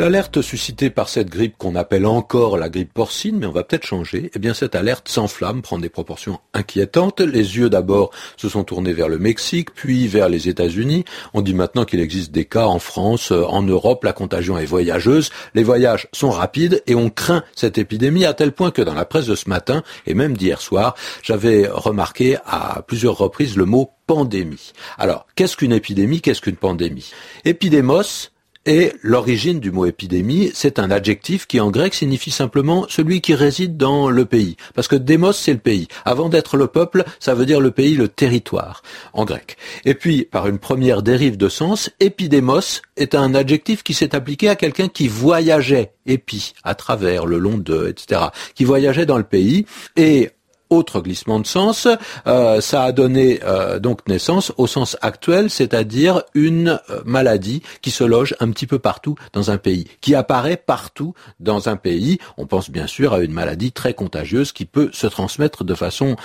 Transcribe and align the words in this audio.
L'alerte 0.00 0.42
suscitée 0.42 0.90
par 0.90 1.08
cette 1.08 1.28
grippe 1.28 1.58
qu'on 1.58 1.74
appelle 1.74 2.06
encore 2.06 2.56
la 2.56 2.68
grippe 2.68 2.94
porcine, 2.94 3.36
mais 3.36 3.46
on 3.46 3.50
va 3.52 3.64
peut-être 3.64 3.84
changer, 3.84 4.30
eh 4.32 4.38
bien 4.38 4.54
cette 4.54 4.76
alerte 4.76 5.08
s'enflamme, 5.08 5.60
prend 5.60 5.80
des 5.80 5.88
proportions 5.88 6.38
inquiétantes. 6.54 7.20
Les 7.20 7.56
yeux 7.56 7.68
d'abord 7.68 8.12
se 8.36 8.48
sont 8.48 8.62
tournés 8.62 8.92
vers 8.92 9.08
le 9.08 9.18
Mexique, 9.18 9.74
puis 9.74 10.06
vers 10.06 10.28
les 10.28 10.48
États-Unis. 10.48 11.04
On 11.34 11.40
dit 11.40 11.52
maintenant 11.52 11.84
qu'il 11.84 11.98
existe 11.98 12.30
des 12.30 12.44
cas 12.44 12.66
en 12.66 12.78
France, 12.78 13.32
euh, 13.32 13.42
en 13.46 13.62
Europe, 13.62 14.04
la 14.04 14.12
contagion 14.12 14.56
est 14.56 14.66
voyageuse, 14.66 15.30
les 15.54 15.64
voyages 15.64 16.06
sont 16.12 16.30
rapides 16.30 16.80
et 16.86 16.94
on 16.94 17.10
craint 17.10 17.42
cette 17.56 17.76
épidémie 17.76 18.24
à 18.24 18.34
tel 18.34 18.52
point 18.52 18.70
que 18.70 18.82
dans 18.82 18.94
la 18.94 19.04
presse 19.04 19.26
de 19.26 19.34
ce 19.34 19.48
matin 19.48 19.82
et 20.06 20.14
même 20.14 20.36
d'hier 20.36 20.60
soir, 20.60 20.94
j'avais 21.24 21.66
remarqué 21.66 22.36
à 22.46 22.82
plusieurs 22.86 23.18
reprises 23.18 23.56
le 23.56 23.64
mot 23.64 23.90
pandémie. 24.06 24.72
Alors, 24.96 25.26
qu'est-ce 25.34 25.56
qu'une 25.56 25.72
épidémie? 25.72 26.20
Qu'est-ce 26.20 26.40
qu'une 26.40 26.54
pandémie? 26.54 27.10
Épidémos, 27.44 28.30
et 28.66 28.92
l'origine 29.02 29.60
du 29.60 29.70
mot 29.70 29.86
épidémie, 29.86 30.50
c'est 30.54 30.78
un 30.78 30.90
adjectif 30.90 31.46
qui 31.46 31.60
en 31.60 31.70
grec 31.70 31.94
signifie 31.94 32.30
simplement 32.30 32.86
celui 32.88 33.20
qui 33.20 33.34
réside 33.34 33.76
dans 33.76 34.10
le 34.10 34.24
pays. 34.24 34.56
Parce 34.74 34.88
que 34.88 34.96
démos, 34.96 35.38
c'est 35.38 35.52
le 35.52 35.58
pays. 35.58 35.88
Avant 36.04 36.28
d'être 36.28 36.56
le 36.56 36.66
peuple, 36.66 37.04
ça 37.20 37.34
veut 37.34 37.46
dire 37.46 37.60
le 37.60 37.70
pays, 37.70 37.94
le 37.94 38.08
territoire, 38.08 38.82
en 39.12 39.24
grec. 39.24 39.56
Et 39.84 39.94
puis, 39.94 40.24
par 40.24 40.48
une 40.48 40.58
première 40.58 41.02
dérive 41.02 41.36
de 41.36 41.48
sens, 41.48 41.90
épidémos 42.00 42.82
est 42.96 43.14
un 43.14 43.34
adjectif 43.34 43.82
qui 43.82 43.94
s'est 43.94 44.14
appliqué 44.14 44.48
à 44.48 44.56
quelqu'un 44.56 44.88
qui 44.88 45.08
voyageait, 45.08 45.92
épi, 46.06 46.52
à 46.64 46.74
travers, 46.74 47.26
le 47.26 47.38
long 47.38 47.58
de, 47.58 47.88
etc., 47.88 48.20
qui 48.54 48.64
voyageait 48.64 49.06
dans 49.06 49.18
le 49.18 49.24
pays. 49.24 49.66
Et 49.96 50.30
autre 50.70 51.00
glissement 51.00 51.40
de 51.40 51.46
sens, 51.46 51.88
euh, 52.26 52.60
ça 52.60 52.84
a 52.84 52.92
donné 52.92 53.40
euh, 53.44 53.78
donc 53.78 54.06
naissance 54.08 54.52
au 54.56 54.66
sens 54.66 54.96
actuel, 55.00 55.50
c'est-à-dire 55.50 56.22
une 56.34 56.80
euh, 56.90 57.00
maladie 57.04 57.62
qui 57.82 57.90
se 57.90 58.04
loge 58.04 58.34
un 58.40 58.50
petit 58.50 58.66
peu 58.66 58.78
partout 58.78 59.14
dans 59.32 59.50
un 59.50 59.58
pays, 59.58 59.86
qui 60.00 60.14
apparaît 60.14 60.56
partout 60.56 61.14
dans 61.40 61.68
un 61.68 61.76
pays. 61.76 62.18
On 62.36 62.46
pense 62.46 62.70
bien 62.70 62.86
sûr 62.86 63.12
à 63.14 63.20
une 63.20 63.32
maladie 63.32 63.72
très 63.72 63.94
contagieuse 63.94 64.52
qui 64.52 64.64
peut 64.64 64.90
se 64.92 65.06
transmettre 65.06 65.64
de 65.64 65.74
façon 65.74 66.16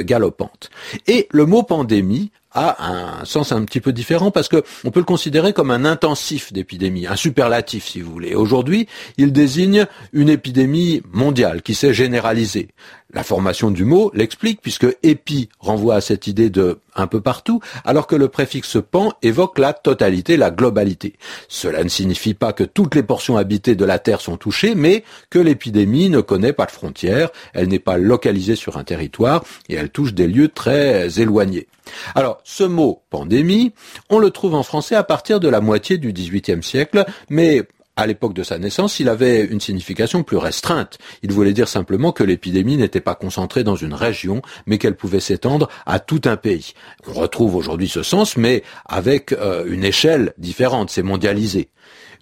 galopante. 0.00 0.70
Et 1.06 1.28
le 1.30 1.46
mot 1.46 1.62
pandémie 1.62 2.30
a 2.54 3.20
un 3.20 3.24
sens 3.24 3.52
un 3.52 3.64
petit 3.64 3.80
peu 3.80 3.92
différent 3.92 4.30
parce 4.30 4.48
que 4.48 4.62
on 4.84 4.90
peut 4.90 5.00
le 5.00 5.04
considérer 5.04 5.52
comme 5.52 5.70
un 5.70 5.84
intensif 5.84 6.52
d'épidémie, 6.52 7.06
un 7.06 7.16
superlatif 7.16 7.86
si 7.86 8.00
vous 8.00 8.12
voulez. 8.12 8.34
Aujourd'hui, 8.34 8.86
il 9.16 9.32
désigne 9.32 9.86
une 10.12 10.28
épidémie 10.28 11.02
mondiale 11.12 11.62
qui 11.62 11.74
s'est 11.74 11.94
généralisée. 11.94 12.68
La 13.12 13.22
formation 13.22 13.70
du 13.70 13.84
mot 13.84 14.10
l'explique 14.14 14.60
puisque 14.62 14.86
épi 15.02 15.48
renvoie 15.58 15.96
à 15.96 16.00
cette 16.00 16.26
idée 16.26 16.50
de 16.50 16.78
un 16.94 17.06
peu 17.06 17.20
partout, 17.20 17.60
alors 17.84 18.06
que 18.06 18.16
le 18.16 18.28
préfixe 18.28 18.78
pan 18.90 19.12
évoque 19.22 19.58
la 19.58 19.72
totalité, 19.72 20.36
la 20.36 20.50
globalité. 20.50 21.14
Cela 21.48 21.82
ne 21.84 21.88
signifie 21.88 22.34
pas 22.34 22.52
que 22.52 22.64
toutes 22.64 22.94
les 22.94 23.02
portions 23.02 23.36
habitées 23.36 23.74
de 23.74 23.84
la 23.84 23.98
Terre 23.98 24.20
sont 24.20 24.36
touchées, 24.36 24.74
mais 24.74 25.04
que 25.30 25.38
l'épidémie 25.38 26.10
ne 26.10 26.20
connaît 26.20 26.52
pas 26.52 26.66
de 26.66 26.70
frontières, 26.70 27.30
elle 27.54 27.68
n'est 27.68 27.78
pas 27.78 27.96
localisée 27.96 28.56
sur 28.56 28.76
un 28.76 28.84
territoire 28.84 29.44
et 29.68 29.74
elle 29.74 29.90
touche 29.90 30.14
des 30.14 30.26
lieux 30.26 30.48
très 30.48 31.20
éloignés. 31.20 31.66
Alors, 32.14 32.40
ce 32.44 32.64
mot 32.64 33.02
pandémie, 33.10 33.72
on 34.08 34.18
le 34.18 34.30
trouve 34.30 34.54
en 34.54 34.62
français 34.62 34.94
à 34.94 35.02
partir 35.02 35.40
de 35.40 35.48
la 35.48 35.60
moitié 35.60 35.98
du 35.98 36.12
XVIIIe 36.12 36.62
siècle, 36.62 37.04
mais 37.28 37.62
à 37.96 38.06
l'époque 38.06 38.34
de 38.34 38.42
sa 38.42 38.58
naissance, 38.58 39.00
il 39.00 39.08
avait 39.08 39.44
une 39.44 39.60
signification 39.60 40.22
plus 40.22 40.38
restreinte. 40.38 40.98
Il 41.22 41.32
voulait 41.32 41.52
dire 41.52 41.68
simplement 41.68 42.12
que 42.12 42.24
l'épidémie 42.24 42.76
n'était 42.76 43.00
pas 43.00 43.14
concentrée 43.14 43.64
dans 43.64 43.76
une 43.76 43.94
région, 43.94 44.40
mais 44.66 44.78
qu'elle 44.78 44.96
pouvait 44.96 45.20
s'étendre 45.20 45.68
à 45.84 45.98
tout 45.98 46.22
un 46.24 46.36
pays. 46.36 46.72
On 47.06 47.12
retrouve 47.12 47.54
aujourd'hui 47.54 47.88
ce 47.88 48.02
sens, 48.02 48.36
mais 48.36 48.62
avec 48.86 49.32
euh, 49.32 49.64
une 49.66 49.84
échelle 49.84 50.32
différente, 50.38 50.90
c'est 50.90 51.02
mondialisé. 51.02 51.68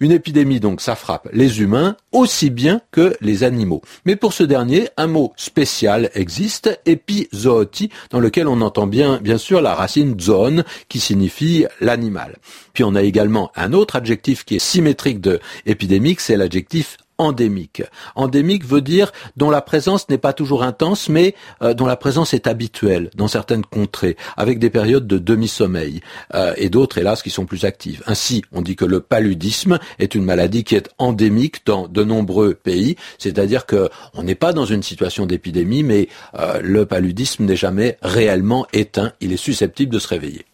Une 0.01 0.11
épidémie, 0.11 0.59
donc, 0.59 0.81
ça 0.81 0.95
frappe 0.95 1.29
les 1.31 1.61
humains 1.61 1.95
aussi 2.11 2.49
bien 2.49 2.81
que 2.89 3.15
les 3.21 3.43
animaux. 3.43 3.83
Mais 4.03 4.15
pour 4.15 4.33
ce 4.33 4.41
dernier, 4.41 4.89
un 4.97 5.05
mot 5.05 5.31
spécial 5.35 6.09
existe, 6.15 6.81
épizooti, 6.87 7.91
dans 8.09 8.19
lequel 8.19 8.47
on 8.47 8.61
entend 8.61 8.87
bien, 8.87 9.19
bien 9.21 9.37
sûr, 9.37 9.61
la 9.61 9.75
racine 9.75 10.19
zone, 10.19 10.63
qui 10.89 10.99
signifie 10.99 11.67
l'animal. 11.81 12.37
Puis 12.73 12.83
on 12.83 12.95
a 12.95 13.03
également 13.03 13.51
un 13.55 13.73
autre 13.73 13.95
adjectif 13.95 14.43
qui 14.43 14.55
est 14.55 14.59
symétrique 14.59 15.21
de 15.21 15.39
épidémique, 15.71 16.19
c'est 16.19 16.37
l'adjectif 16.37 16.97
endémique. 17.21 17.83
Endémique 18.15 18.65
veut 18.65 18.81
dire 18.81 19.11
dont 19.37 19.51
la 19.51 19.61
présence 19.61 20.09
n'est 20.09 20.17
pas 20.17 20.33
toujours 20.33 20.63
intense, 20.63 21.07
mais 21.07 21.35
euh, 21.61 21.73
dont 21.73 21.85
la 21.85 21.95
présence 21.95 22.33
est 22.33 22.47
habituelle 22.47 23.11
dans 23.15 23.27
certaines 23.27 23.63
contrées, 23.63 24.17
avec 24.37 24.59
des 24.59 24.69
périodes 24.69 25.07
de 25.07 25.19
demi-sommeil, 25.19 26.01
euh, 26.33 26.53
et 26.57 26.69
d'autres, 26.69 26.97
hélas, 26.97 27.21
qui 27.21 27.29
sont 27.29 27.45
plus 27.45 27.63
actives. 27.63 28.01
Ainsi, 28.07 28.43
on 28.51 28.61
dit 28.61 28.75
que 28.75 28.85
le 28.85 28.99
paludisme 28.99 29.79
est 29.99 30.15
une 30.15 30.25
maladie 30.25 30.63
qui 30.63 30.75
est 30.75 30.89
endémique 30.97 31.65
dans 31.65 31.87
de 31.87 32.03
nombreux 32.03 32.55
pays, 32.55 32.95
c'est-à-dire 33.19 33.65
que 33.65 33.89
on 34.13 34.23
n'est 34.23 34.35
pas 34.35 34.51
dans 34.51 34.65
une 34.65 34.83
situation 34.83 35.25
d'épidémie, 35.25 35.83
mais 35.83 36.09
euh, 36.39 36.59
le 36.63 36.85
paludisme 36.85 37.45
n'est 37.45 37.55
jamais 37.55 37.97
réellement 38.01 38.65
éteint, 38.73 39.13
il 39.21 39.31
est 39.31 39.37
susceptible 39.37 39.93
de 39.93 39.99
se 39.99 40.07
réveiller. 40.07 40.45